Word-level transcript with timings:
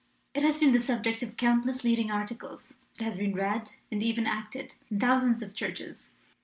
It 0.33 0.41
has 0.41 0.59
been 0.59 0.73
the 0.73 0.79
subject 0.79 1.21
of 1.21 1.37
countless 1.37 1.83
leading 1.83 2.09
articles; 2.09 2.77
it 2.99 3.03
has 3.03 3.19
been 3.19 3.35
read, 3.35 3.69
and 3.91 4.01
even 4.01 4.25
acted, 4.25 4.73
in 4.89 4.99
thousands 4.99 5.43
of 5.43 5.53
churches. 5.53 6.11